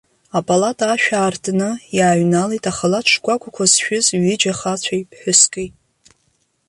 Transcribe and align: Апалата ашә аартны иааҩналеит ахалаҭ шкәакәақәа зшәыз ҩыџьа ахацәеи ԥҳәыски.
Апалата 0.37 0.85
ашә 0.93 1.09
аартны 1.17 1.69
иааҩналеит 1.97 2.65
ахалаҭ 2.71 3.05
шкәакәақәа 3.13 3.63
зшәыз 3.71 4.05
ҩыџьа 4.23 4.53
ахацәеи 4.55 5.03
ԥҳәыски. 5.09 5.67